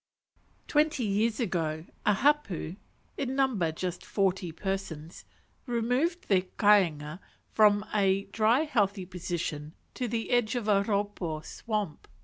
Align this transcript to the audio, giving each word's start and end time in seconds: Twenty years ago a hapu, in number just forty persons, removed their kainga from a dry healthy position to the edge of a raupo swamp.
Twenty 0.67 1.03
years 1.05 1.39
ago 1.39 1.85
a 2.07 2.13
hapu, 2.15 2.75
in 3.17 3.35
number 3.35 3.71
just 3.71 4.03
forty 4.03 4.51
persons, 4.51 5.25
removed 5.67 6.27
their 6.27 6.41
kainga 6.57 7.19
from 7.51 7.85
a 7.93 8.23
dry 8.23 8.61
healthy 8.61 9.05
position 9.05 9.75
to 9.93 10.07
the 10.07 10.31
edge 10.31 10.55
of 10.55 10.67
a 10.67 10.81
raupo 10.83 11.45
swamp. 11.45 12.07